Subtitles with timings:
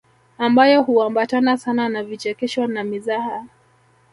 [0.37, 3.45] Ambayo huambatana sana na vichekesho na mizaha